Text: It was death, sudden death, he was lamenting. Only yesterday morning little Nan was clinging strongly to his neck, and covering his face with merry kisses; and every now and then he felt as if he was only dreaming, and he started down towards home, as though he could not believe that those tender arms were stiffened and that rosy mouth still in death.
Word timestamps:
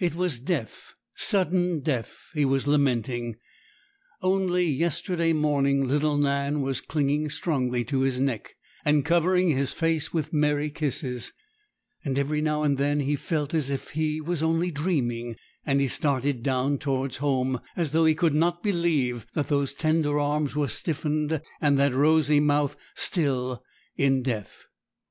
It 0.00 0.14
was 0.14 0.38
death, 0.38 0.94
sudden 1.14 1.80
death, 1.80 2.30
he 2.32 2.42
was 2.42 2.66
lamenting. 2.66 3.36
Only 4.22 4.64
yesterday 4.64 5.34
morning 5.34 5.86
little 5.86 6.16
Nan 6.16 6.62
was 6.62 6.80
clinging 6.80 7.28
strongly 7.28 7.84
to 7.84 8.00
his 8.00 8.18
neck, 8.18 8.56
and 8.82 9.04
covering 9.04 9.50
his 9.50 9.74
face 9.74 10.10
with 10.10 10.32
merry 10.32 10.70
kisses; 10.70 11.34
and 12.02 12.16
every 12.18 12.40
now 12.40 12.62
and 12.62 12.78
then 12.78 13.00
he 13.00 13.14
felt 13.14 13.52
as 13.52 13.68
if 13.68 13.90
he 13.90 14.22
was 14.22 14.42
only 14.42 14.70
dreaming, 14.70 15.36
and 15.66 15.80
he 15.82 15.86
started 15.88 16.42
down 16.42 16.78
towards 16.78 17.18
home, 17.18 17.60
as 17.76 17.90
though 17.90 18.06
he 18.06 18.14
could 18.14 18.34
not 18.34 18.62
believe 18.62 19.26
that 19.34 19.48
those 19.48 19.74
tender 19.74 20.18
arms 20.18 20.56
were 20.56 20.66
stiffened 20.66 21.42
and 21.60 21.78
that 21.78 21.92
rosy 21.92 22.40
mouth 22.40 22.74
still 22.94 23.62
in 23.96 24.22
death. 24.22 24.68